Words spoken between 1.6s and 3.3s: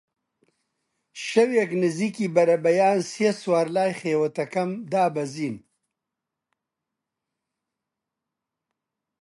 نزیکی بەربەیان سێ